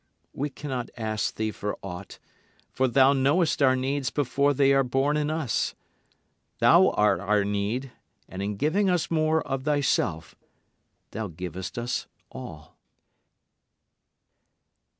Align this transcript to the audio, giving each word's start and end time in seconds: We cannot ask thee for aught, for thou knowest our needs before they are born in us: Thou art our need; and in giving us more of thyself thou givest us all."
We 0.33 0.49
cannot 0.49 0.89
ask 0.97 1.35
thee 1.35 1.51
for 1.51 1.77
aught, 1.83 2.17
for 2.71 2.87
thou 2.87 3.13
knowest 3.13 3.61
our 3.61 3.75
needs 3.75 4.09
before 4.09 4.51
they 4.51 4.73
are 4.73 4.81
born 4.83 5.15
in 5.15 5.29
us: 5.29 5.75
Thou 6.57 6.89
art 6.89 7.19
our 7.19 7.45
need; 7.45 7.91
and 8.27 8.41
in 8.41 8.55
giving 8.57 8.89
us 8.89 9.11
more 9.11 9.43
of 9.47 9.63
thyself 9.63 10.33
thou 11.11 11.27
givest 11.27 11.77
us 11.77 12.07
all." 12.31 12.79